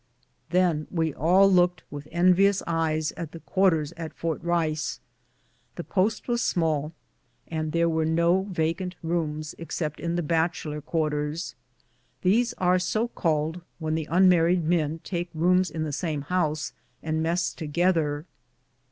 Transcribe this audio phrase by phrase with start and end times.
[0.49, 4.99] Then we all looked with envious eyes at the quarters at Fort Rice.
[5.75, 6.93] The post was small,
[7.47, 11.53] and there were no vacant rooms ex cept in the bachelor quarters.
[12.23, 16.73] These are so called when the unmarried men take rooms in the same house
[17.03, 18.25] and mess together.